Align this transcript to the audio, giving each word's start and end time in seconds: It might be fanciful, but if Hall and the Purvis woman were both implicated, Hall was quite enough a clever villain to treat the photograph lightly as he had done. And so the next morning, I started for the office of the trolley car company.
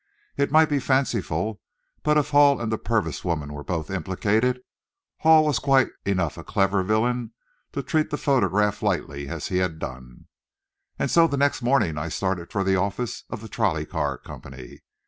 It 0.35 0.49
might 0.51 0.67
be 0.67 0.79
fanciful, 0.79 1.61
but 2.01 2.17
if 2.17 2.31
Hall 2.31 2.59
and 2.59 2.71
the 2.71 2.79
Purvis 2.79 3.23
woman 3.23 3.53
were 3.53 3.63
both 3.63 3.91
implicated, 3.91 4.59
Hall 5.19 5.45
was 5.45 5.59
quite 5.59 5.89
enough 6.05 6.39
a 6.39 6.43
clever 6.43 6.81
villain 6.81 7.33
to 7.73 7.83
treat 7.83 8.09
the 8.09 8.17
photograph 8.17 8.81
lightly 8.81 9.27
as 9.29 9.49
he 9.49 9.57
had 9.57 9.77
done. 9.77 10.25
And 10.97 11.11
so 11.11 11.27
the 11.27 11.37
next 11.37 11.61
morning, 11.61 11.99
I 11.99 12.09
started 12.09 12.51
for 12.51 12.63
the 12.63 12.77
office 12.77 13.25
of 13.29 13.41
the 13.41 13.47
trolley 13.47 13.85
car 13.85 14.17
company. 14.17 14.81